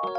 [0.00, 0.14] Welcome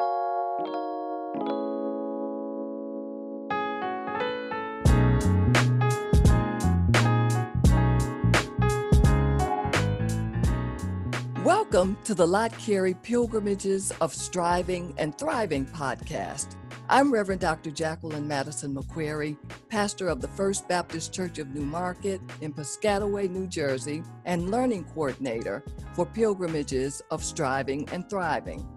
[12.03, 16.57] to the Lott Carey Pilgrimages of Striving and Thriving podcast.
[16.89, 17.71] I'm Reverend Dr.
[17.71, 19.37] Jacqueline Madison McCreary,
[19.69, 24.83] pastor of the First Baptist Church of New Market in Piscataway, New Jersey, and learning
[24.93, 28.67] coordinator for Pilgrimages of Striving and Thriving.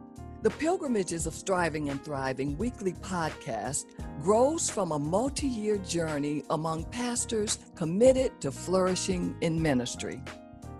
[0.43, 3.85] The Pilgrimages of Striving and Thriving weekly podcast
[4.21, 10.21] grows from a multi year journey among pastors committed to flourishing in ministry.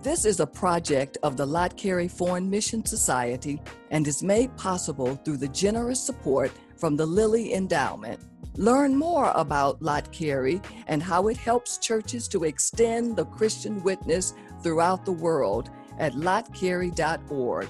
[0.01, 5.15] This is a project of the Lott Carey Foreign Mission Society and is made possible
[5.23, 8.19] through the generous support from the Lilly Endowment.
[8.57, 14.33] Learn more about Lott Carey and how it helps churches to extend the Christian witness
[14.61, 17.69] throughout the world at lottcarey.org.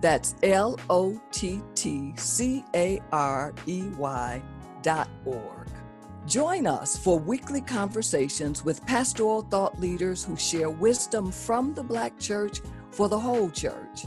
[0.00, 4.42] That's L O T T C A R E Y
[4.82, 5.68] dot org.
[6.26, 12.18] Join us for weekly conversations with pastoral thought leaders who share wisdom from the Black
[12.18, 12.60] church
[12.90, 14.04] for the whole church.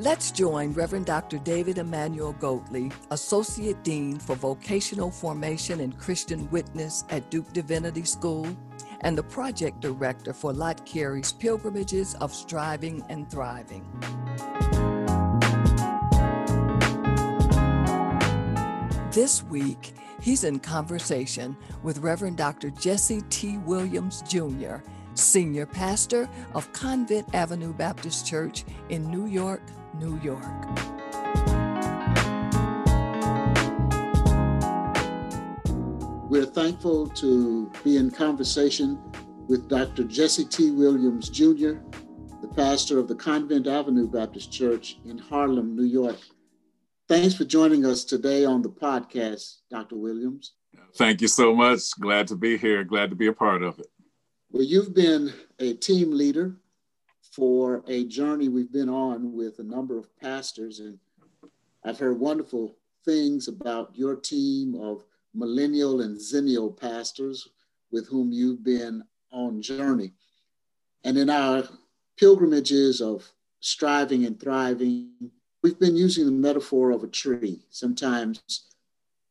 [0.00, 1.38] Let's join Reverend Dr.
[1.38, 8.46] David Emmanuel Goatley, Associate Dean for Vocational Formation and Christian Witness at Duke Divinity School,
[9.00, 13.84] and the Project Director for Lott Carey's Pilgrimages of Striving and Thriving.
[19.12, 22.70] This week, He's in conversation with Reverend Dr.
[22.70, 23.58] Jesse T.
[23.58, 24.76] Williams Jr.,
[25.14, 29.62] Senior Pastor of Convent Avenue Baptist Church in New York,
[29.94, 30.42] New York.
[36.28, 38.98] We're thankful to be in conversation
[39.46, 40.02] with Dr.
[40.04, 40.72] Jesse T.
[40.72, 41.78] Williams Jr.,
[42.40, 46.18] the pastor of the Convent Avenue Baptist Church in Harlem, New York.
[47.08, 49.96] Thanks for joining us today on the podcast, Dr.
[49.96, 50.52] Williams.
[50.96, 51.98] Thank you so much.
[51.98, 52.84] Glad to be here.
[52.84, 53.86] Glad to be a part of it.
[54.50, 56.56] Well, you've been a team leader
[57.32, 60.98] for a journey we've been on with a number of pastors, and
[61.82, 62.76] I've heard wonderful
[63.06, 65.02] things about your team of
[65.32, 67.48] millennial and zennial pastors
[67.90, 69.02] with whom you've been
[69.32, 70.12] on journey.
[71.04, 71.64] And in our
[72.18, 73.26] pilgrimages of
[73.60, 75.30] striving and thriving,
[75.68, 77.60] We've been using the metaphor of a tree.
[77.68, 78.40] Sometimes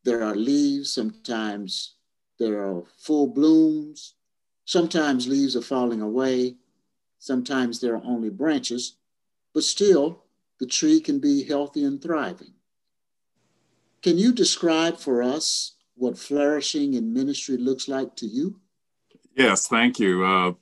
[0.03, 1.95] there are leaves, sometimes
[2.37, 4.13] there are full blooms,
[4.63, 6.57] sometimes leaves are falling away,
[7.17, 8.97] sometimes there are only branches,
[9.51, 10.25] but still
[10.59, 12.53] the tree can be healthy and thriving.
[14.03, 18.59] Can you describe for us what flourishing in ministry looks like to you?
[19.35, 20.23] Yes, thank you.
[20.23, 20.53] Uh,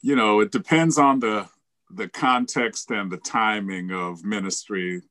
[0.00, 1.50] you know, it depends on the
[1.90, 5.02] the context and the timing of ministry,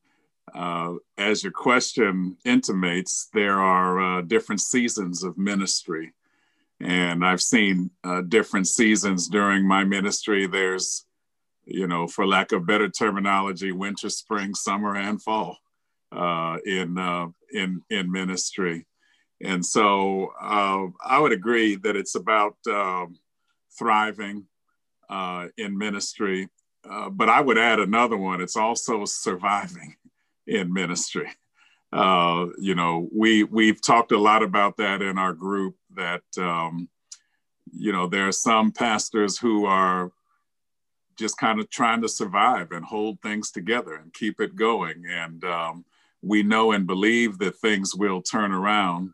[0.53, 6.13] uh, as your question intimates, there are uh, different seasons of ministry.
[6.81, 10.45] And I've seen uh, different seasons during my ministry.
[10.45, 11.05] There's,
[11.63, 15.57] you know, for lack of better terminology, winter, spring, summer, and fall
[16.11, 18.85] uh, in, uh, in, in ministry.
[19.41, 23.17] And so uh, I would agree that it's about um,
[23.77, 24.45] thriving
[25.57, 26.49] in ministry
[26.89, 28.41] uh, but I would add another one.
[28.41, 29.95] It's also surviving
[30.47, 31.29] in ministry.
[31.91, 35.75] Uh, you know, we we've talked a lot about that in our group.
[35.95, 36.89] That um,
[37.71, 40.11] you know, there are some pastors who are
[41.17, 45.05] just kind of trying to survive and hold things together and keep it going.
[45.09, 45.85] And um,
[46.21, 49.13] we know and believe that things will turn around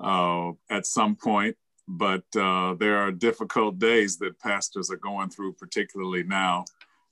[0.00, 1.56] uh, at some point.
[1.88, 6.64] But uh, there are difficult days that pastors are going through, particularly now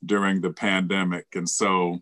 [0.04, 1.26] during the pandemic.
[1.34, 1.98] And so,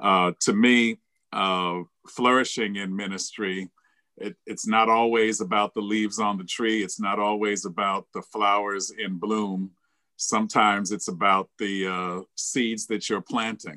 [0.00, 0.98] uh, to me,
[1.32, 3.68] uh, flourishing in ministry,
[4.16, 8.22] it, it's not always about the leaves on the tree, it's not always about the
[8.22, 9.70] flowers in bloom.
[10.16, 13.76] Sometimes it's about the uh, seeds that you're planting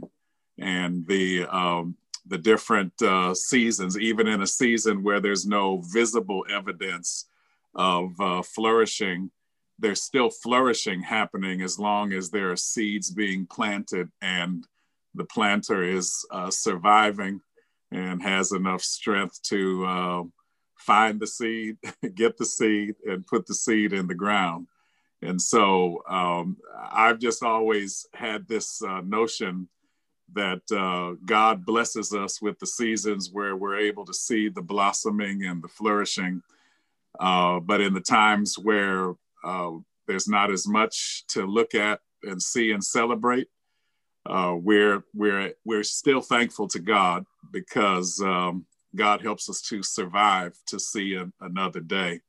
[0.57, 1.95] and the um,
[2.25, 7.25] the different uh, seasons, even in a season where there's no visible evidence
[7.75, 9.31] of uh, flourishing,
[9.79, 14.67] there's still flourishing happening as long as there are seeds being planted and
[15.15, 17.41] the planter is uh, surviving
[17.91, 20.23] and has enough strength to uh,
[20.77, 21.77] find the seed,
[22.15, 24.67] get the seed, and put the seed in the ground.
[25.21, 26.57] And so um,
[26.91, 29.67] I've just always had this uh, notion
[30.33, 35.43] that uh, God blesses us with the seasons where we're able to see the blossoming
[35.43, 36.41] and the flourishing.
[37.19, 39.71] Uh, but in the times where uh,
[40.07, 43.47] there's not as much to look at and see and celebrate.
[44.25, 48.65] Uh, we're we're we're still thankful to God, because um,
[48.95, 52.21] God helps us to survive to see a, another day.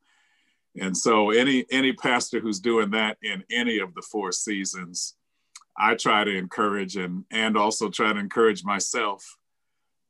[0.80, 5.14] And so, any any pastor who's doing that in any of the four seasons,
[5.76, 9.36] I try to encourage and and also try to encourage myself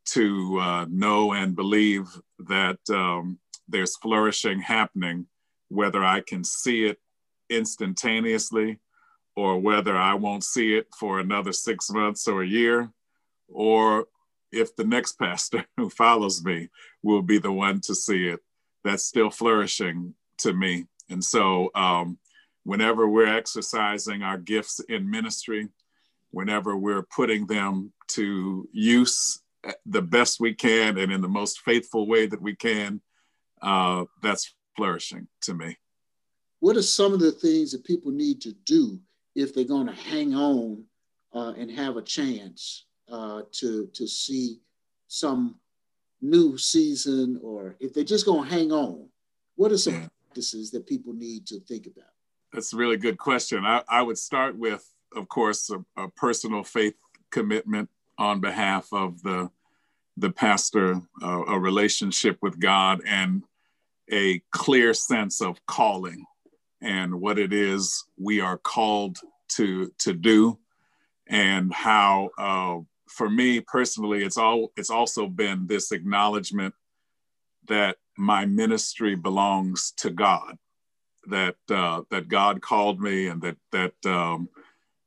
[0.06, 2.08] to uh, know and believe
[2.41, 3.38] that um,
[3.69, 5.26] there's flourishing happening,
[5.70, 6.99] whether I can see it
[7.49, 8.78] instantaneously
[9.37, 12.90] or whether I won't see it for another six months or a year,
[13.49, 14.06] or
[14.52, 16.69] if the next pastor who follows me
[17.02, 18.40] will be the one to see it.
[18.84, 20.87] That's still flourishing to me.
[21.08, 22.19] And so, um,
[22.64, 25.69] whenever we're exercising our gifts in ministry,
[26.31, 29.40] whenever we're putting them to use
[29.87, 33.00] the best we can and in the most faithful way that we can,
[33.62, 35.77] uh, that's flourishing to me.
[36.61, 38.99] What are some of the things that people need to do
[39.35, 40.85] if they're going to hang on
[41.35, 44.61] uh, and have a chance uh, to to see
[45.06, 45.56] some
[46.23, 49.06] new season, or if they're just going to hang on?
[49.56, 50.09] What are some yeah.
[50.25, 52.15] practices that people need to think about?
[52.53, 53.67] That's a really good question.
[53.67, 54.85] I, I would start with,
[55.15, 56.94] of course, a, a personal faith
[57.31, 59.50] commitment on behalf of the
[60.17, 63.43] the pastor, uh, a relationship with God, and
[64.11, 66.25] a clear sense of calling
[66.83, 69.19] and what it is we are called
[69.49, 70.59] to to do,
[71.27, 72.79] and how, uh,
[73.09, 76.75] for me personally, it's all it's also been this acknowledgement
[77.69, 80.57] that my ministry belongs to God,
[81.27, 84.49] that uh, that God called me, and that that um,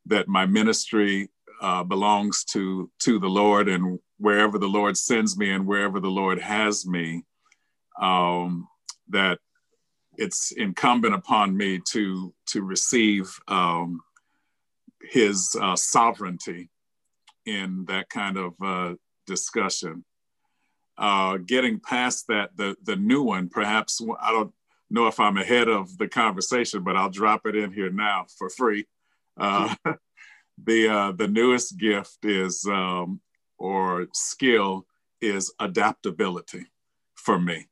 [0.06, 1.30] that my ministry
[1.62, 6.12] uh, belongs to to the Lord, and wherever the Lord sends me and wherever the
[6.12, 7.24] Lord has me,
[8.00, 8.68] um,
[9.14, 9.40] that
[10.18, 14.02] it's incumbent upon me to to receive um,
[15.02, 16.70] His uh, sovereignty
[17.46, 18.94] in that kind of uh,
[19.26, 20.06] discussion.
[20.98, 24.54] Uh, getting past that, the the new one, perhaps I don't
[24.90, 28.50] know if I'm ahead of the conversation, but I'll drop it in here now for
[28.50, 28.86] free.
[29.38, 29.74] Uh,
[30.64, 33.20] the uh, the newest gift is um,
[33.58, 34.86] or skill
[35.22, 36.68] is adaptability
[37.16, 37.68] for me.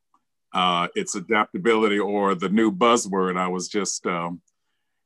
[0.54, 3.38] Uh, it's adaptability or the new buzzword.
[3.38, 4.42] I was just um,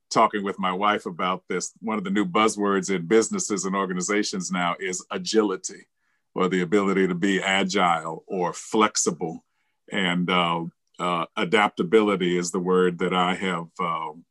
[0.09, 1.73] talking with my wife about this.
[1.81, 5.87] One of the new buzzwords in businesses and organizations now is agility
[6.33, 9.43] or the ability to be agile or flexible.
[9.91, 10.65] And uh,
[10.99, 14.25] uh, adaptability is the word that I have um,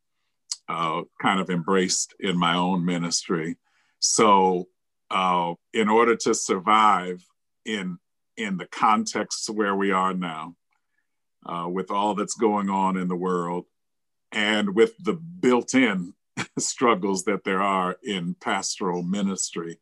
[0.68, 3.56] uh, kind of embraced in my own ministry.
[4.00, 4.68] So,
[5.10, 7.24] uh, in order to survive
[7.64, 7.98] in
[8.36, 10.56] in the context where we are now,
[11.46, 13.66] uh, with all that's going on in the world,
[14.32, 16.14] and with the built-in
[16.58, 19.78] struggles that there are in pastoral ministry,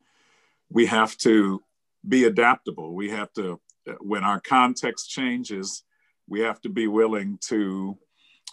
[0.70, 1.62] we have to
[2.06, 2.94] be adaptable.
[2.94, 3.60] We have to,
[4.00, 5.84] when our context changes,
[6.28, 7.98] we have to be willing to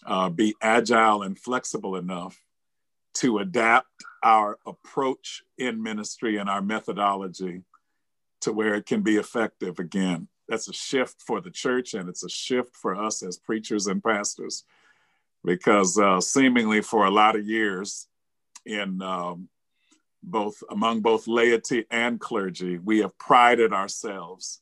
[0.05, 2.41] uh, be agile and flexible enough
[3.15, 3.87] to adapt
[4.23, 7.63] our approach in ministry and our methodology
[8.41, 10.27] to where it can be effective again.
[10.49, 14.03] That's a shift for the church and it's a shift for us as preachers and
[14.03, 14.65] pastors.
[15.45, 18.07] Because uh, seemingly for a lot of years
[18.65, 19.47] in um,
[20.23, 24.61] both among both laity and clergy, we have prided ourselves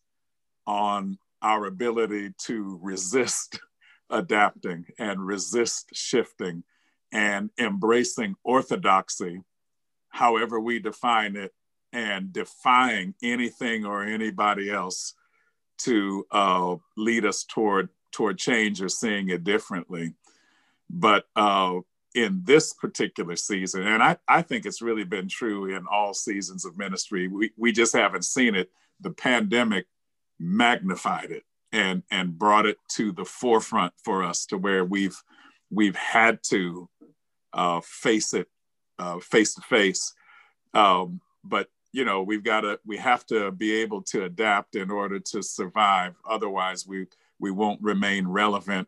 [0.67, 3.59] on our ability to resist
[4.09, 6.63] adapting and resist shifting
[7.11, 9.41] and embracing orthodoxy,
[10.09, 11.53] however we define it,
[11.93, 15.13] and defying anything or anybody else
[15.79, 20.13] to uh, lead us toward toward change or seeing it differently.
[20.89, 21.79] But uh,
[22.15, 26.65] in this particular season, and I, I think it's really been true in all seasons
[26.65, 28.71] of ministry, we, we just haven't seen it.
[29.01, 29.85] The pandemic
[30.39, 35.21] magnified it and and brought it to the forefront for us to where we've
[35.69, 36.89] we've had to
[37.53, 38.47] uh, face it
[38.99, 40.13] uh, face to face.
[40.73, 44.91] Um, but you know we've got to we have to be able to adapt in
[44.91, 46.13] order to survive.
[46.29, 47.07] Otherwise, we
[47.39, 48.87] we won't remain relevant,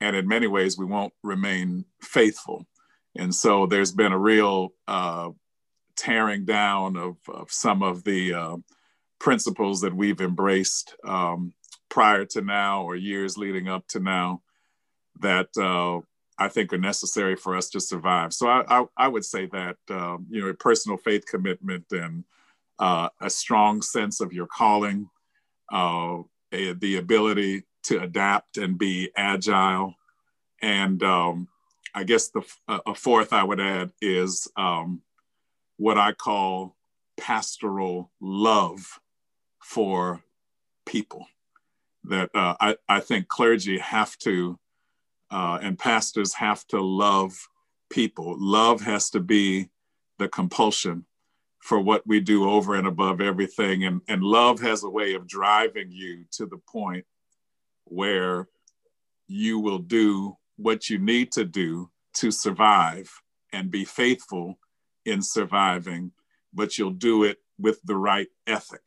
[0.00, 2.66] and in many ways, we won't remain faithful.
[3.14, 5.30] And so there's been a real uh,
[5.96, 8.56] tearing down of, of some of the uh,
[9.18, 11.52] principles that we've embraced um,
[11.90, 14.40] prior to now or years leading up to now
[15.18, 16.00] that uh,
[16.40, 18.32] I think are necessary for us to survive.
[18.32, 22.24] So I, I, I would say that, um, you know, a personal faith commitment and
[22.78, 25.10] uh, a strong sense of your calling,
[25.70, 29.94] uh, a, the ability to adapt and be agile.
[30.62, 31.48] And um,
[31.94, 35.02] I guess the a fourth I would add is um,
[35.76, 36.74] what I call
[37.18, 38.98] pastoral love
[39.62, 40.22] for
[40.86, 41.26] people.
[42.04, 44.58] That uh, I, I think clergy have to
[45.30, 47.48] uh, and pastors have to love
[47.90, 48.36] people.
[48.38, 49.68] Love has to be
[50.18, 51.04] the compulsion
[51.60, 53.84] for what we do over and above everything.
[53.84, 57.04] And, and love has a way of driving you to the point
[57.84, 58.48] where
[59.28, 63.10] you will do what you need to do to survive
[63.52, 64.58] and be faithful
[65.04, 66.12] in surviving,
[66.52, 68.86] but you'll do it with the right ethic.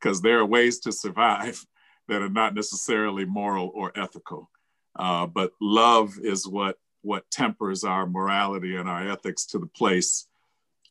[0.00, 1.64] Because there are ways to survive
[2.08, 4.50] that are not necessarily moral or ethical.
[4.96, 10.26] Uh, but love is what what tempers our morality and our ethics to the place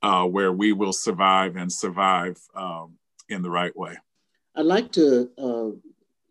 [0.04, 2.94] uh, where we will survive and survive um,
[3.30, 3.98] in the right way.
[4.56, 5.70] I'd like to uh,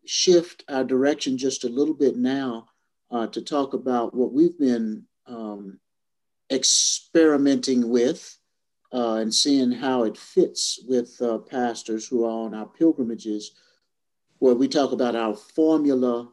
[0.04, 2.68] shift our direction just a little bit now
[3.10, 5.80] uh, to talk about what we've been um,
[6.50, 8.38] experimenting with
[8.92, 13.52] uh, and seeing how it fits with uh, pastors who are on our pilgrimages,
[14.38, 16.28] where we talk about our formula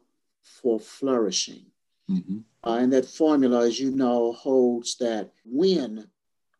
[0.62, 1.66] for flourishing.
[2.10, 2.40] Mm-hmm.
[2.64, 6.08] Uh, and that formula, as you know, holds that when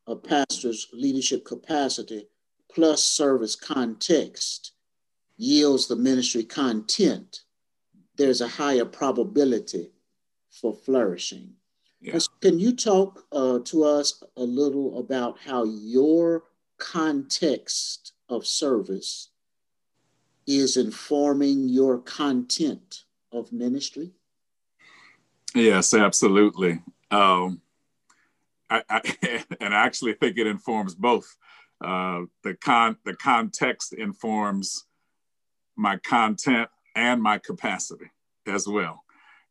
[0.08, 2.28] a pastor's leadership capacity
[2.72, 4.74] plus service context
[5.38, 7.42] yields the ministry content,
[8.16, 9.92] there's a higher probability
[10.50, 11.54] for flourishing.
[12.02, 12.20] Yeah.
[12.42, 16.44] Can you talk uh, to us a little about how your
[16.78, 19.30] context of service
[20.48, 24.12] is informing your content of ministry?
[25.56, 26.82] Yes, absolutely.
[27.12, 27.62] Um,
[28.70, 29.02] I, I,
[29.60, 31.36] and I actually think it informs both.
[31.82, 34.86] Uh, the con the context informs
[35.78, 38.12] my content and my capacity
[38.46, 39.04] as well,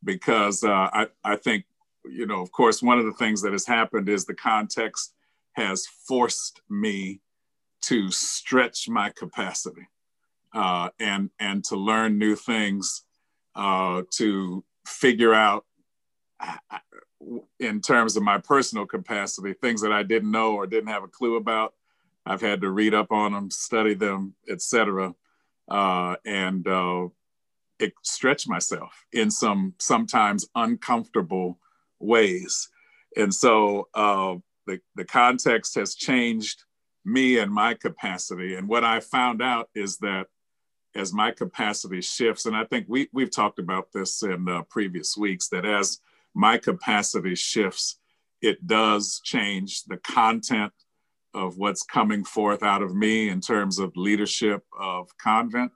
[0.05, 1.65] because uh, I I think
[2.05, 5.15] you know of course one of the things that has happened is the context
[5.53, 7.21] has forced me
[7.81, 9.89] to stretch my capacity
[10.55, 13.05] uh, and and to learn new things,
[13.59, 15.67] uh, to figure out
[17.59, 21.09] in terms of my personal capacity, things that I didn't know or didn't have a
[21.09, 21.75] clue about.
[22.25, 25.15] I've had to read up on them, study them, etc.,
[25.69, 27.09] uh, and uh,
[28.03, 31.59] stretch myself in some sometimes uncomfortable
[31.99, 32.69] ways.
[33.17, 34.37] And so uh,
[34.67, 36.63] the the context has changed
[37.05, 38.55] me and my capacity.
[38.55, 40.29] And what I found out is that
[40.99, 45.17] as my capacity shifts, and I think we we've talked about this in uh, previous
[45.17, 46.01] weeks, that as
[46.35, 48.01] my capacity shifts,
[48.43, 50.73] it does change the content
[51.35, 55.71] of what's coming forth out of me in terms of leadership of convent.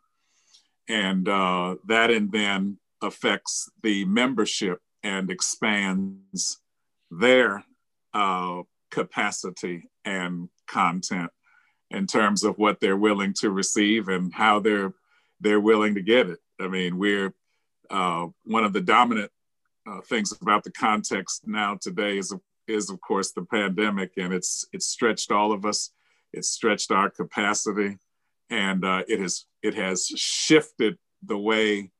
[0.88, 6.60] And uh, that and then affects the membership and expands
[7.10, 7.64] their
[8.12, 11.30] uh, capacity and content
[11.90, 14.92] in terms of what they're willing to receive and how they're
[15.42, 16.38] they're willing to get it.
[16.60, 17.34] I mean, we're
[17.90, 19.30] uh, one of the dominant
[19.86, 22.34] uh, things about the context now today is
[22.68, 25.90] is of course the pandemic, and it's it's stretched all of us.
[26.32, 27.98] It's stretched our capacity,
[28.48, 31.90] and uh, it has it has shifted the way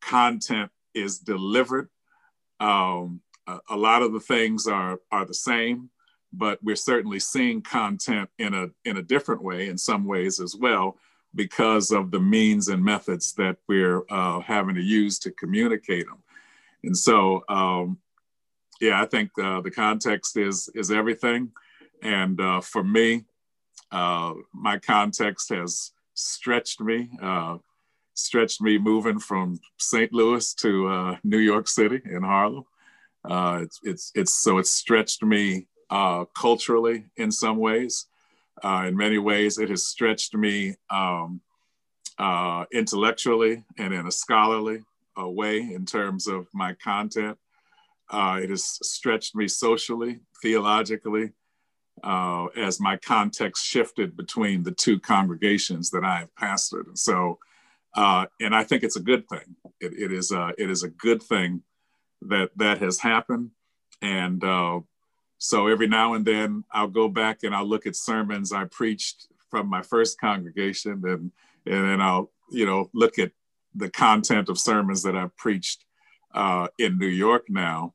[0.00, 1.88] content is delivered.
[2.60, 5.90] Um, a, a lot of the things are are the same,
[6.32, 10.56] but we're certainly seeing content in a in a different way in some ways as
[10.56, 10.98] well
[11.34, 16.22] because of the means and methods that we're uh, having to use to communicate them.
[16.82, 17.98] And so, um,
[18.80, 21.52] yeah, I think uh, the context is is everything.
[22.02, 23.24] And uh, for me,
[23.90, 27.58] uh, my context has stretched me, uh,
[28.14, 30.12] stretched me moving from St.
[30.12, 32.64] Louis to uh, New York City in Harlem.
[33.26, 35.66] It's, it's, it's so it's stretched me
[36.34, 38.06] culturally in some ways.
[38.62, 41.40] In many ways, it has stretched me um,
[42.72, 44.82] intellectually and in a scholarly
[45.18, 47.38] uh, way in terms of my content.
[48.10, 51.32] Uh, it has stretched me socially, theologically,
[52.02, 56.86] uh, as my context shifted between the two congregations that I have pastored.
[56.86, 57.38] And so,
[57.94, 59.56] uh, and I think it's a good thing.
[59.80, 61.62] It, it is a, it is a good thing
[62.22, 63.50] that that has happened.
[64.02, 64.80] And uh,
[65.44, 69.28] so every now and then I'll go back and I'll look at sermons I preached
[69.50, 71.30] from my first congregation and,
[71.66, 73.30] and then I'll, you know, look at
[73.74, 75.84] the content of sermons that I've preached
[76.32, 77.92] uh, in New York now.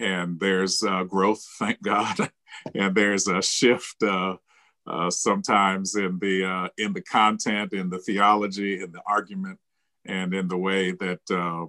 [0.00, 2.32] And there's uh, growth, thank God,
[2.74, 4.36] and there's a shift uh,
[4.84, 9.60] uh sometimes in the uh, in the content, in the theology, in the argument,
[10.04, 11.66] and in the way that uh,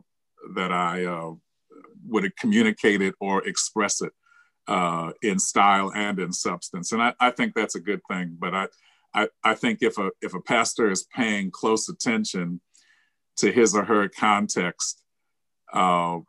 [0.55, 1.05] that I
[2.07, 4.13] would communicate it or express it
[5.21, 6.91] in style and in substance.
[6.91, 8.37] And I, I think that's a good thing.
[8.39, 8.67] But I,
[9.13, 12.61] I, I think if a if a pastor is paying close attention
[13.37, 15.01] to his or her context,
[15.73, 16.19] uh,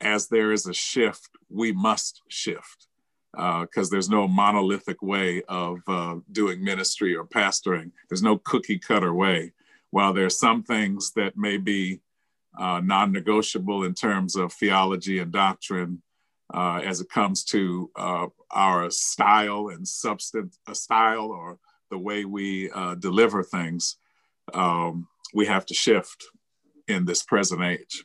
[0.00, 2.88] as there is a shift, we must shift
[3.32, 7.90] because uh, there's no monolithic way of uh, doing ministry or pastoring.
[8.08, 9.52] There's no cookie cutter way.
[9.90, 12.00] While there are some things that may be
[12.58, 16.02] uh, non negotiable in terms of theology and doctrine,
[16.52, 21.58] uh, as it comes to uh, our style and substance, a style or
[21.90, 23.96] the way we uh, deliver things,
[24.54, 26.24] um, we have to shift
[26.88, 28.04] in this present age.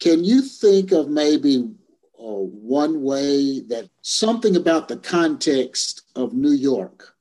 [0.00, 1.70] Can you think of maybe
[2.18, 7.14] uh, one way that something about the context of New York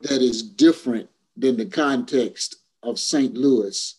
[0.00, 3.34] that is different than the context of St.
[3.34, 3.94] Louis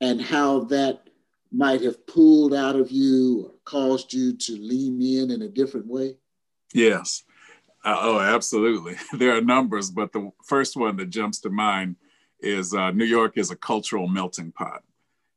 [0.00, 1.08] and how that
[1.52, 6.16] might have pulled out of you caused you to lean in in a different way?
[6.74, 7.22] Yes.
[7.84, 8.96] Uh, oh, absolutely.
[9.18, 11.96] There are numbers, but the first one that jumps to mind
[12.40, 14.82] is uh, New York is a cultural melting pot.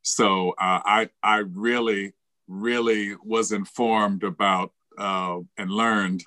[0.01, 2.13] So uh, I I really
[2.47, 6.23] really was informed about uh, and learned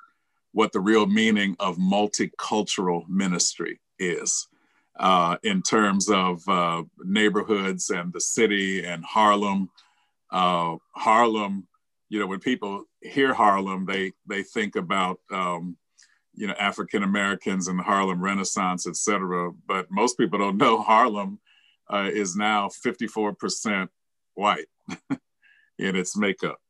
[0.53, 4.49] what the real meaning of multicultural ministry is
[4.99, 9.69] uh, in terms of uh, neighborhoods and the city and Harlem.
[10.31, 11.67] Uh, Harlem,
[12.09, 15.77] you know, when people hear Harlem, they they think about um,
[16.35, 19.53] you know African Americans and the Harlem Renaissance, et cetera.
[19.67, 21.39] But most people don't know Harlem
[21.89, 23.89] uh, is now 54%
[24.35, 24.67] white.
[25.79, 26.61] in its makeup.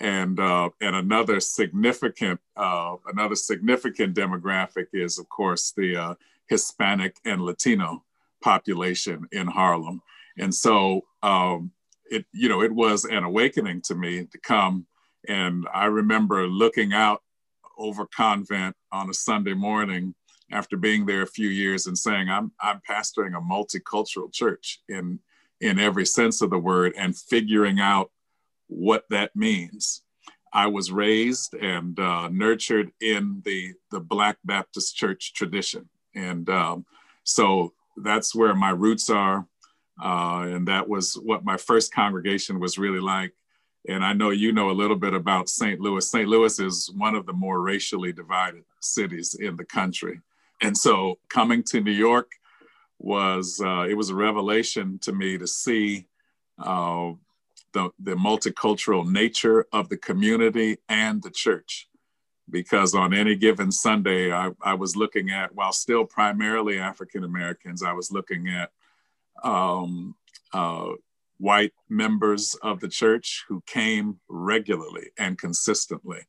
[0.00, 6.14] And uh, and another significant uh, another significant demographic is of course the uh,
[6.48, 8.04] Hispanic and Latino
[8.42, 10.02] population in Harlem.
[10.36, 11.70] And so um,
[12.10, 14.86] it you know it was an awakening to me to come.
[15.26, 17.22] And I remember looking out
[17.78, 20.14] over Convent on a Sunday morning
[20.52, 25.18] after being there a few years and saying, I'm, I'm pastoring a multicultural church in,
[25.60, 28.10] in every sense of the word and figuring out
[28.68, 30.02] what that means.
[30.52, 35.88] I was raised and uh, nurtured in the, the Black Baptist church tradition.
[36.14, 36.86] And um,
[37.24, 39.46] so that's where my roots are.
[40.02, 43.32] Uh, and that was what my first congregation was really like.
[43.88, 45.78] And I know you know a little bit about St.
[45.80, 46.08] Louis.
[46.08, 46.28] St.
[46.28, 50.20] Louis is one of the more racially divided cities in the country.
[50.62, 52.32] And so coming to New York
[52.98, 56.06] was, uh, it was a revelation to me to see
[56.58, 57.12] uh,
[57.72, 61.88] the, the multicultural nature of the community and the church.
[62.50, 67.82] Because on any given Sunday, I, I was looking at, while still primarily African Americans,
[67.82, 68.70] I was looking at
[69.44, 70.16] um,
[70.52, 70.88] uh,
[71.38, 76.20] white members of the church who came regularly and consistently,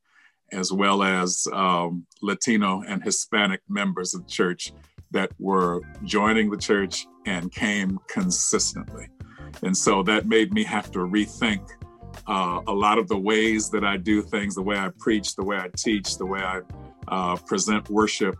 [0.51, 4.73] as well as um, Latino and Hispanic members of the church
[5.11, 9.07] that were joining the church and came consistently.
[9.63, 11.65] And so that made me have to rethink
[12.27, 15.43] uh, a lot of the ways that I do things, the way I preach, the
[15.43, 16.61] way I teach, the way I
[17.07, 18.35] uh, present worship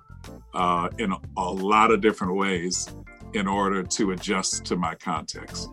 [0.54, 2.90] uh, in a, a lot of different ways
[3.36, 5.70] in order to adjust to my context.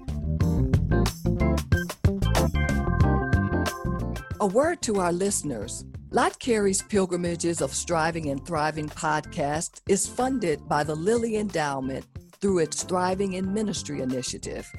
[4.41, 5.85] A word to our listeners.
[6.11, 12.05] Lott Carey's Pilgrimages of Striving and Thriving podcast is funded by the Lilly Endowment
[12.41, 14.71] through its Thriving in Ministry initiative.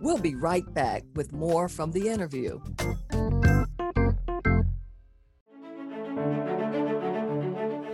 [0.00, 2.58] We'll be right back with more from the interview.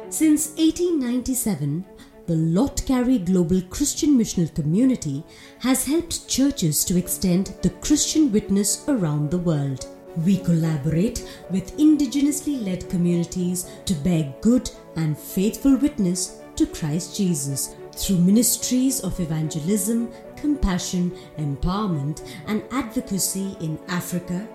[0.08, 1.84] Since 1897,
[2.26, 5.22] the Lott Carey Global Christian Missional Community
[5.60, 9.86] has helped churches to extend the Christian witness around the world.
[10.24, 17.76] We collaborate with indigenously led communities to bear good and faithful witness to Christ Jesus
[17.92, 24.48] through ministries of evangelism, compassion, empowerment, and advocacy in Africa,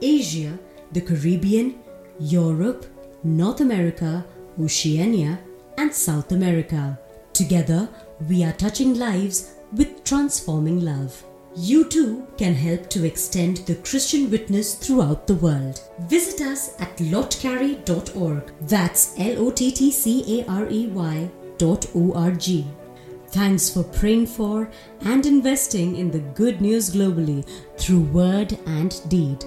[0.00, 0.58] Asia,
[0.92, 1.78] the Caribbean,
[2.20, 2.86] Europe,
[3.22, 4.24] North America,
[4.58, 5.38] Oceania,
[5.76, 6.98] and South America.
[7.38, 7.88] Together,
[8.28, 11.22] we are touching lives with transforming love.
[11.54, 15.80] You too can help to extend the Christian witness throughout the world.
[16.08, 18.42] Visit us at lottcarey.org.
[18.62, 22.66] That's L O T T C A R E Y dot O R G.
[23.28, 24.68] Thanks for praying for
[25.02, 29.44] and investing in the good news globally through word and deed.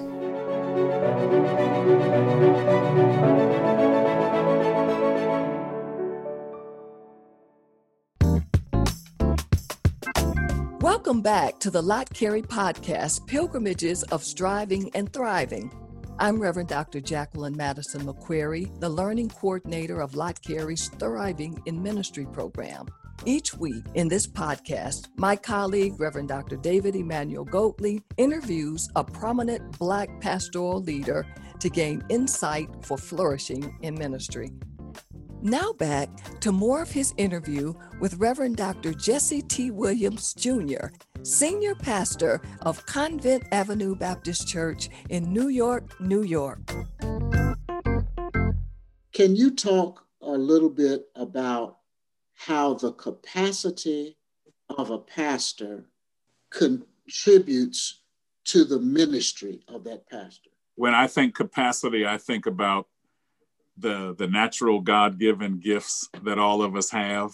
[11.01, 15.73] Welcome back to the Lott Carey podcast, Pilgrimages of Striving and Thriving.
[16.19, 17.01] I'm Reverend Dr.
[17.01, 22.85] Jacqueline Madison McCreary, the learning coordinator of Lott Carey's Thriving in Ministry program.
[23.25, 26.55] Each week in this podcast, my colleague, Reverend Dr.
[26.55, 31.25] David Emmanuel Goatley, interviews a prominent Black pastoral leader
[31.61, 34.51] to gain insight for flourishing in ministry.
[35.43, 36.09] Now back
[36.41, 38.93] to more of his interview with Reverend Dr.
[38.93, 39.71] Jesse T.
[39.71, 40.89] Williams Jr.,
[41.23, 46.59] Senior Pastor of Convent Avenue Baptist Church in New York, New York.
[49.13, 51.77] Can you talk a little bit about
[52.35, 54.17] how the capacity
[54.69, 55.85] of a pastor
[56.51, 58.01] contributes
[58.45, 60.51] to the ministry of that pastor?
[60.75, 62.87] When I think capacity, I think about
[63.77, 67.31] the the natural God-given gifts that all of us have.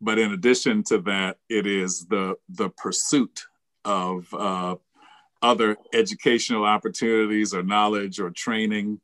[0.00, 3.46] But in addition to that, it is the the pursuit
[3.84, 4.76] of uh,
[5.42, 9.00] other educational opportunities or knowledge or training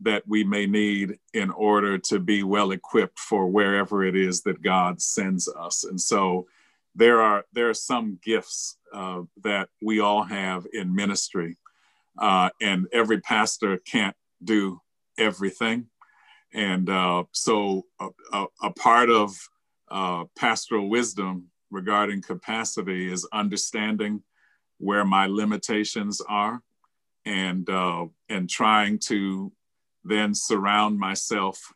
[0.00, 4.62] that we may need in order to be well equipped for wherever it is that
[4.62, 5.84] God sends us.
[5.84, 6.46] And so
[6.94, 11.56] there are there are some gifts uh, that we all have in ministry,
[12.18, 14.80] uh, and every pastor can't do
[15.18, 15.86] everything.
[16.54, 19.36] And uh, so a, a, a, part of
[19.90, 24.22] uh, pastoral wisdom regarding capacity is understanding
[24.78, 26.62] where my limitations are
[27.24, 29.52] and uh, and trying to
[30.04, 31.72] then surround myself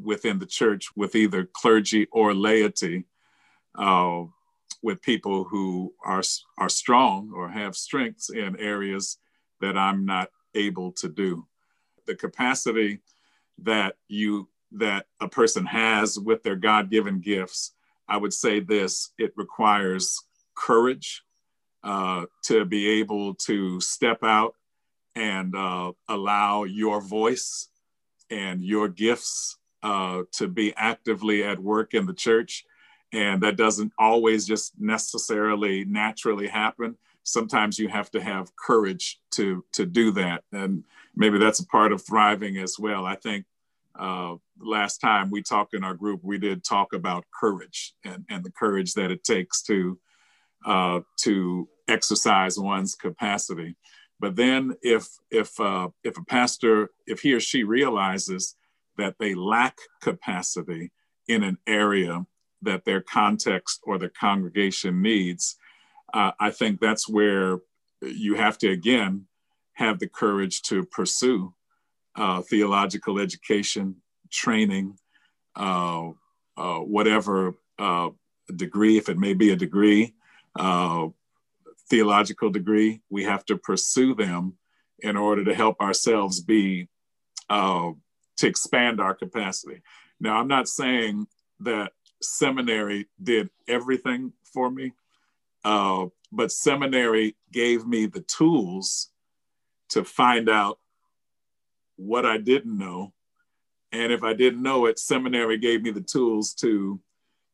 [0.00, 3.04] within the church with either clergy or laity,
[3.76, 4.22] uh,
[4.82, 6.22] with people who are
[6.58, 9.18] are strong or have strengths in areas
[9.60, 11.46] that I'm not able to do.
[12.06, 13.00] The capacity
[13.64, 17.72] that you that a person has with their God-given gifts,
[18.08, 20.20] I would say this: it requires
[20.54, 21.22] courage
[21.84, 24.54] uh, to be able to step out
[25.14, 27.68] and uh, allow your voice
[28.30, 32.64] and your gifts uh, to be actively at work in the church.
[33.12, 36.96] And that doesn't always just necessarily naturally happen.
[37.24, 40.44] Sometimes you have to have courage to, to do that.
[40.52, 43.04] And maybe that's a part of thriving as well.
[43.04, 43.44] I think
[43.98, 48.44] uh, last time we talked in our group, we did talk about courage and, and
[48.44, 49.98] the courage that it takes to,
[50.64, 53.76] uh, to exercise one's capacity.
[54.20, 58.54] But then if if uh, if a pastor, if he or she realizes
[58.96, 60.92] that they lack capacity
[61.26, 62.24] in an area
[62.62, 65.56] that their context or the congregation needs,
[66.14, 67.58] uh, I think that's where
[68.00, 69.26] you have to again
[69.74, 71.52] have the courage to pursue
[72.16, 73.96] uh, theological education,
[74.30, 74.98] training,
[75.56, 76.10] uh,
[76.56, 78.10] uh, whatever uh,
[78.54, 80.14] degree, if it may be a degree,
[81.88, 83.00] theological degree.
[83.10, 84.54] We have to pursue them
[85.00, 86.88] in order to help ourselves be,
[87.50, 87.90] uh,
[88.38, 89.82] to expand our capacity.
[90.20, 91.26] Now, I'm not saying
[91.60, 94.92] that seminary did everything for me,
[95.64, 99.10] uh, but seminary gave me the tools
[99.90, 100.78] to find out
[102.06, 103.12] what I didn't know.
[103.92, 107.00] And if I didn't know it, seminary gave me the tools to,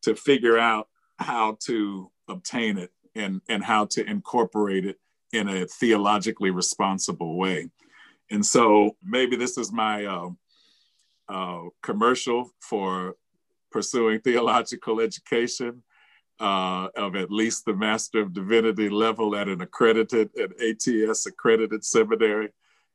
[0.02, 4.98] to figure out how to obtain it and, and how to incorporate it
[5.32, 7.68] in a theologically responsible way.
[8.30, 10.28] And so maybe this is my uh,
[11.28, 13.16] uh, commercial for
[13.70, 15.82] pursuing theological education
[16.40, 21.84] uh, of at least the Master of Divinity level at an accredited, an ATS accredited
[21.84, 22.50] seminary,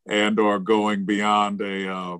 [0.07, 2.17] and or going beyond a uh,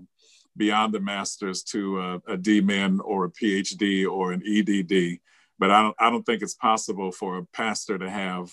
[0.56, 5.20] beyond the master's to a, a DMin or a PhD or an EDD
[5.60, 8.50] but I don't, I don't think it's possible for a pastor to have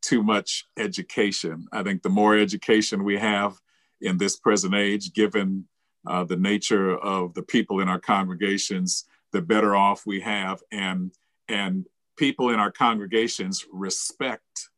[0.00, 1.66] too much education.
[1.72, 3.58] I think the more education we have
[4.00, 5.66] in this present age, given
[6.06, 10.62] uh, the nature of the people in our congregations, the better off we have.
[10.70, 11.12] And,
[11.48, 14.68] and people in our congregations respect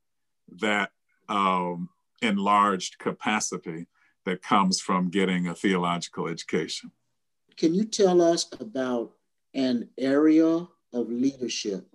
[0.60, 0.90] that
[1.28, 1.88] um,
[2.22, 3.86] enlarged capacity
[4.24, 6.90] that comes from getting a theological education.
[7.56, 9.12] Can you tell us about
[9.54, 11.86] an area of leadership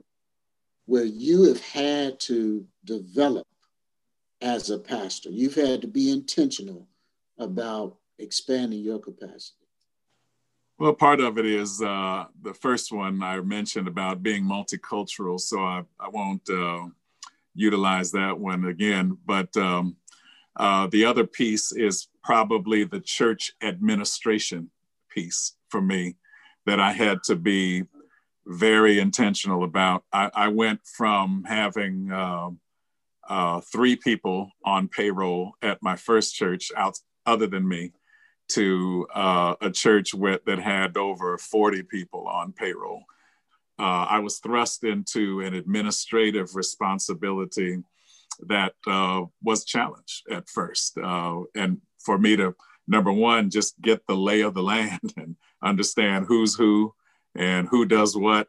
[0.86, 3.46] where you have had to develop
[4.42, 5.30] as a pastor.
[5.30, 6.88] You've had to be intentional
[7.38, 9.56] about expanding your capacity.
[10.78, 15.60] Well, part of it is uh, the first one I mentioned about being multicultural, so
[15.60, 16.86] I, I won't uh,
[17.54, 19.18] utilize that one again.
[19.26, 19.98] But um,
[20.56, 24.70] uh, the other piece is probably the church administration
[25.10, 26.16] piece for me
[26.66, 27.84] that I had to be
[28.46, 30.04] very intentional about.
[30.12, 32.50] I, I went from having uh,
[33.28, 37.92] uh, three people on payroll at my first church, out other than me,
[38.50, 43.04] to uh, a church with, that had over 40 people on payroll.
[43.78, 47.84] uh, I was thrust into an administrative responsibility
[48.47, 50.97] that uh, was challenged at first.
[50.97, 52.56] Uh, and for me to,
[52.88, 56.93] number one, just get the lay of the land and understand who's who
[57.36, 58.47] and who does what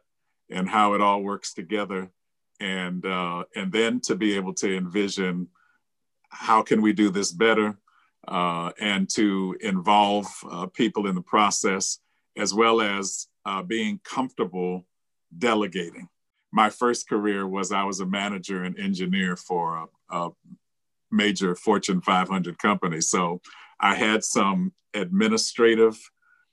[0.49, 2.11] and how it all works together.
[2.59, 5.47] And, uh, and then to be able to envision
[6.29, 7.77] how can we do this better
[8.27, 11.97] uh, and to involve uh, people in the process
[12.37, 13.27] as well as
[13.67, 14.85] being comfortable
[15.37, 16.07] delegating.
[16.51, 20.29] My first career was I was a manager and engineer for a, a
[21.11, 23.01] major Fortune 500 company.
[23.01, 23.41] So
[23.79, 25.97] I had some administrative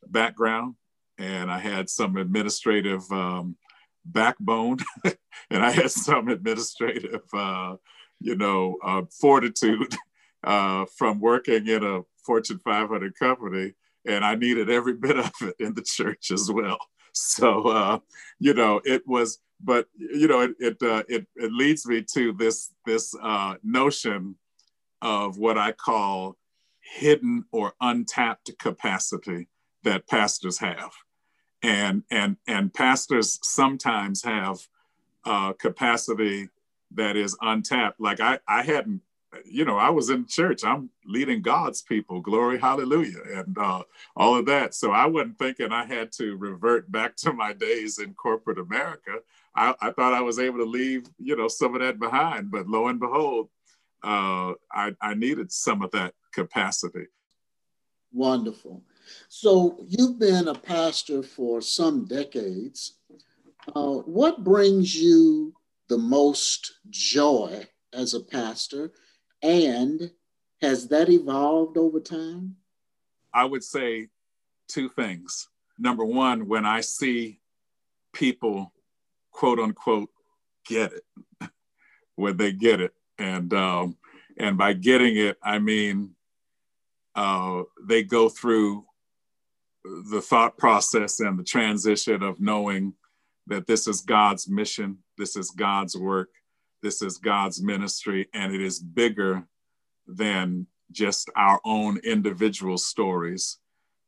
[0.06, 0.74] background
[1.18, 3.56] and I had some administrative um,
[4.04, 7.76] backbone and I had some administrative, uh,
[8.20, 9.94] you know, uh, fortitude
[10.44, 13.72] uh, from working in a Fortune 500 company.
[14.06, 16.78] And I needed every bit of it in the church as well.
[17.14, 17.98] So, uh,
[18.38, 22.32] you know, it was, but you know, it it uh, it, it leads me to
[22.32, 24.36] this this uh, notion
[25.02, 26.36] of what I call
[26.80, 29.48] hidden or untapped capacity
[29.82, 30.92] that pastors have,
[31.62, 34.58] and and and pastors sometimes have
[35.24, 36.48] uh, capacity
[36.92, 38.00] that is untapped.
[38.00, 39.02] Like I I hadn't
[39.44, 40.64] you know, I was in church.
[40.64, 42.20] I'm leading God's people.
[42.20, 43.82] Glory, hallelujah, and uh,
[44.16, 44.74] all of that.
[44.74, 49.18] So I wasn't thinking I had to revert back to my days in corporate America.
[49.58, 52.50] I, I thought I was able to leave, you know, some of that behind.
[52.50, 53.48] But lo and behold,
[54.04, 57.06] uh, I, I needed some of that capacity.
[58.12, 58.84] Wonderful.
[59.28, 62.98] So you've been a pastor for some decades.
[63.74, 65.52] Uh, what brings you
[65.88, 68.92] the most joy as a pastor?
[69.42, 70.12] And
[70.62, 72.56] has that evolved over time?
[73.34, 74.08] I would say
[74.68, 75.48] two things.
[75.78, 77.40] Number one, when I see
[78.12, 78.72] people,
[79.38, 80.10] quote unquote,
[80.66, 81.04] get it,
[82.16, 83.96] when they get it, and um,
[84.36, 86.16] and by getting it, I mean
[87.14, 88.84] uh, they go through
[90.10, 92.94] the thought process and the transition of knowing
[93.46, 96.30] that this is God's mission, this is God's work,
[96.82, 99.46] this is God's ministry, and it is bigger
[100.08, 103.58] than just our own individual stories.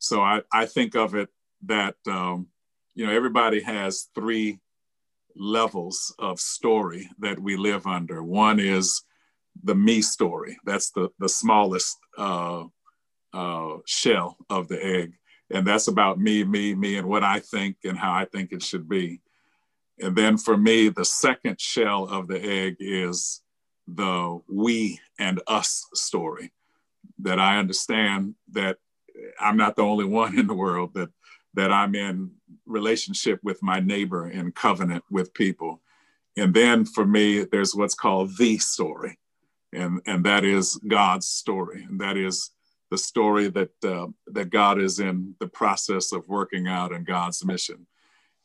[0.01, 1.29] So I, I think of it
[1.67, 2.49] that, um,
[2.95, 4.59] you know, everybody has three
[5.37, 8.23] levels of story that we live under.
[8.23, 9.03] One is
[9.63, 12.65] the me story, that's the, the smallest uh,
[13.33, 15.13] uh, shell of the egg.
[15.51, 18.63] And that's about me, me, me, and what I think and how I think it
[18.63, 19.21] should be.
[19.99, 23.43] And then for me, the second shell of the egg is
[23.87, 26.53] the we and us story
[27.19, 28.79] that I understand that
[29.39, 31.11] I'm not the only one in the world that
[31.55, 32.31] that I'm in
[32.67, 35.81] relationship with my neighbor in covenant with people.
[36.37, 39.19] And then for me, there's what's called the story,
[39.73, 42.51] and and that is God's story, and that is
[42.91, 47.45] the story that uh, that God is in the process of working out in God's
[47.45, 47.87] mission.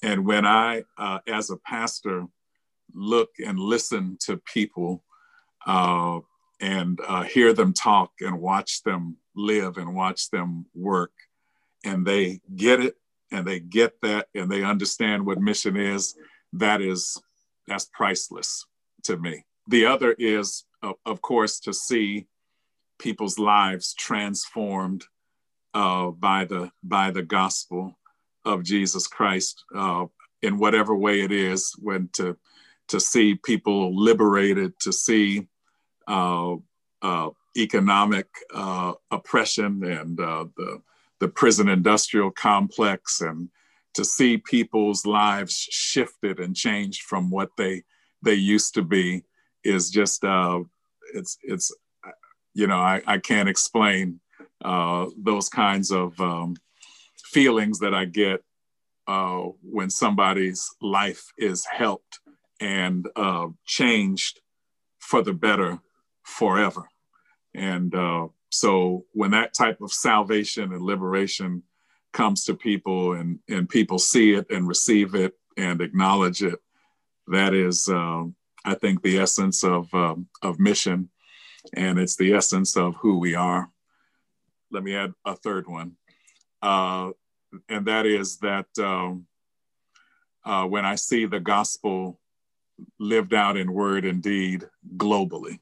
[0.04, 2.26] And when I, uh, as a pastor,
[2.94, 5.04] look and listen to people
[5.66, 6.20] uh,
[6.60, 11.14] and uh, hear them talk and watch them live and watch them work,
[11.84, 12.96] and they get it
[13.32, 16.16] and they get that and they understand what mission is,
[16.54, 17.22] that is,
[17.68, 18.66] that's priceless
[19.04, 19.46] to me.
[19.68, 20.66] The other is,
[21.06, 22.28] of course, to see
[23.00, 25.06] people's lives transformed
[25.74, 27.98] uh, by the by the gospel
[28.46, 30.06] of Jesus Christ uh,
[30.42, 32.38] in whatever way it is, when to
[32.88, 35.48] to see people liberated, to see
[36.08, 36.56] uh,
[37.02, 40.82] uh, economic uh, oppression and uh, the
[41.26, 43.50] the prison industrial complex, and
[43.96, 47.82] to see people's lives shifted and changed from what they
[48.22, 49.24] they used to be,
[49.64, 50.60] is just uh,
[51.16, 51.76] it's it's
[52.54, 54.20] you know I, I can't explain
[55.18, 56.58] those kinds of um,
[57.18, 58.44] feelings that I get
[59.08, 62.20] uh, when somebody's life is helped
[62.62, 64.42] and uh, changed
[65.00, 65.80] for the better
[66.24, 66.84] forever.
[67.56, 71.64] And uh, so when that type of salvation and liberation
[72.14, 76.60] comes to people and, and people see it and receive it and acknowledge it,
[77.28, 81.10] that is, um, I think, the essence of, um, of mission.
[81.74, 83.70] And it's the essence of who we are.
[84.72, 85.98] Let me add a third one.
[86.62, 87.12] Uh,
[87.70, 89.26] and that is that um,
[90.46, 92.20] uh, when I see the gospel
[93.00, 95.60] lived out in word and deed globally,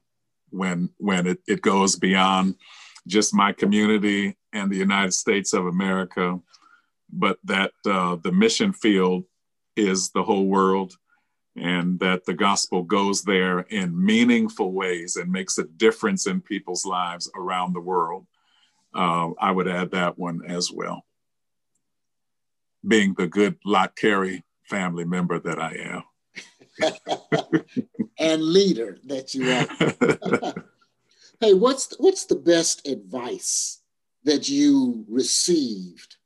[0.54, 2.56] when when it, it goes beyond
[3.06, 6.38] just my community and the United States of America,
[7.12, 9.24] but that uh, the mission field
[9.76, 10.96] is the whole world
[11.56, 16.84] and that the gospel goes there in meaningful ways and makes a difference in people's
[16.84, 18.26] lives around the world.
[18.94, 21.04] Uh, I would add that one as well.
[22.86, 26.02] Being the good Lott Carey family member that I am.
[28.18, 30.54] and leader that you are.
[31.40, 33.80] hey, what's what's the best advice
[34.24, 36.16] that you received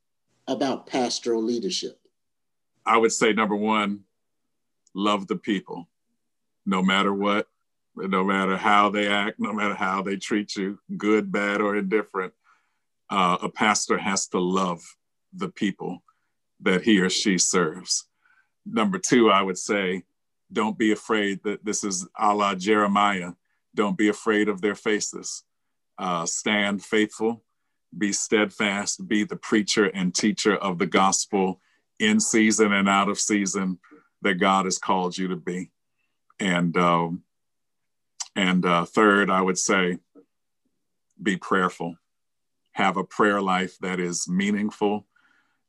[0.46, 1.98] about pastoral leadership?
[2.86, 4.04] I would say number one,
[4.94, 5.88] love the people,
[6.64, 7.46] no matter what,
[7.94, 12.32] no matter how they act, no matter how they treat you, good, bad, or indifferent.
[13.10, 14.82] Uh, a pastor has to love
[15.32, 16.02] the people
[16.60, 18.04] that he or she serves.
[18.66, 20.04] Number two, I would say,
[20.52, 23.32] don't be afraid that this is a la Jeremiah.
[23.74, 25.44] Don't be afraid of their faces.
[25.98, 27.42] Uh, stand faithful,
[27.96, 31.60] be steadfast, be the preacher and teacher of the gospel
[31.98, 33.78] in season and out of season
[34.22, 35.70] that God has called you to be.
[36.40, 37.24] And um,
[38.36, 39.98] and uh, third, I would say,
[41.20, 41.96] be prayerful.
[42.72, 45.06] Have a prayer life that is meaningful,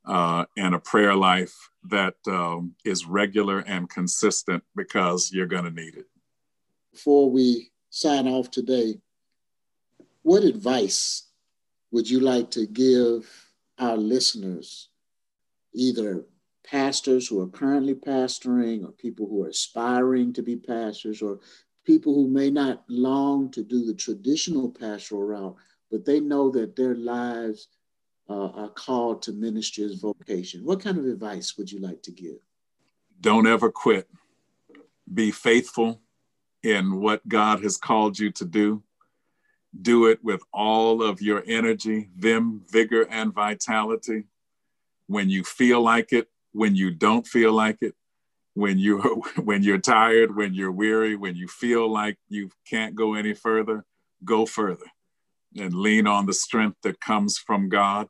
[0.05, 5.71] uh, and a prayer life that um, is regular and consistent because you're going to
[5.71, 6.05] need it.
[6.91, 8.95] Before we sign off today,
[10.23, 11.27] what advice
[11.91, 13.29] would you like to give
[13.79, 14.89] our listeners,
[15.73, 16.25] either
[16.65, 21.39] pastors who are currently pastoring or people who are aspiring to be pastors or
[21.85, 25.55] people who may not long to do the traditional pastoral route,
[25.89, 27.67] but they know that their lives
[28.29, 30.63] uh, are called to ministry as vocation.
[30.63, 32.37] What kind of advice would you like to give?
[33.19, 34.07] Don't ever quit.
[35.11, 36.01] Be faithful
[36.63, 38.83] in what God has called you to do.
[39.81, 44.25] Do it with all of your energy, vim, vigor, and vitality.
[45.07, 47.95] When you feel like it, when you don't feel like it,
[48.53, 53.15] when you when you're tired, when you're weary, when you feel like you can't go
[53.15, 53.85] any further,
[54.23, 54.85] go further
[55.57, 58.07] and lean on the strength that comes from God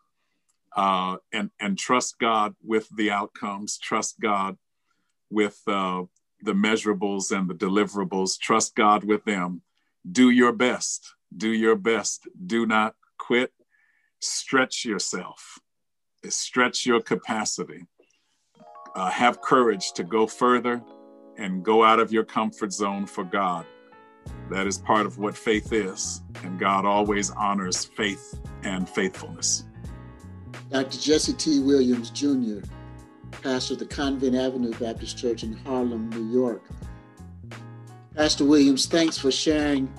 [0.76, 3.78] uh, and and trust God with the outcomes.
[3.78, 4.58] Trust God
[5.30, 6.04] with uh,
[6.42, 8.40] the measurables and the deliverables.
[8.40, 9.62] Trust God with them.
[10.10, 11.14] Do your best.
[11.36, 12.28] Do your best.
[12.46, 13.52] Do not quit.
[14.20, 15.60] Stretch yourself.
[16.28, 17.86] Stretch your capacity
[18.96, 20.82] uh, have courage to go further
[21.38, 23.66] and go out of your comfort zone for God.
[24.50, 29.66] That is part of what faith is, and God always honors faith and faithfulness.
[30.70, 31.00] Dr.
[31.00, 31.60] Jesse T.
[31.60, 32.60] Williams Jr.,
[33.42, 36.62] pastor of the Convent Avenue Baptist Church in Harlem, New York.
[38.16, 39.92] Pastor Williams, thanks for sharing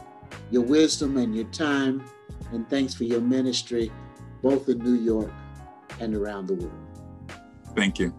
[0.50, 2.04] your wisdom and your time,
[2.52, 3.90] and thanks for your ministry,
[4.42, 5.30] both in New York
[6.00, 6.72] and around the world.
[7.74, 8.14] Thank you.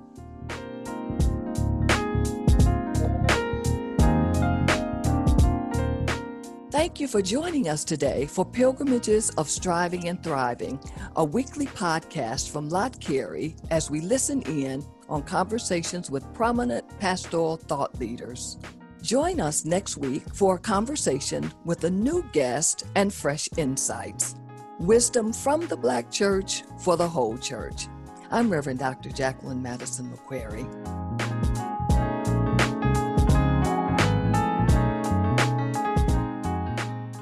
[6.82, 10.80] Thank you for joining us today for Pilgrimages of Striving and Thriving,
[11.16, 17.58] a weekly podcast from Lott Carey as we listen in on conversations with prominent pastoral
[17.58, 18.58] thought leaders.
[19.04, 24.34] Join us next week for a conversation with a new guest and fresh insights.
[24.80, 27.90] Wisdom from the Black Church for the whole church.
[28.32, 29.12] I'm Reverend Dr.
[29.12, 31.01] Jacqueline Madison McCreary.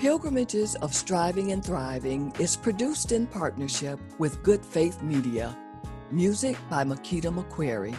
[0.09, 5.55] Pilgrimages of Striving and Thriving is produced in partnership with Good Faith Media.
[6.09, 7.95] Music by Makita McCreary.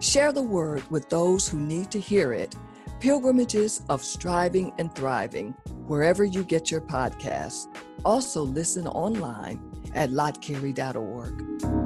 [0.00, 2.56] Share the word with those who need to hear it.
[2.98, 5.54] Pilgrimages of Striving and Thriving,
[5.86, 7.68] wherever you get your podcasts.
[8.04, 9.62] Also, listen online
[9.94, 11.83] at lottcarey.org.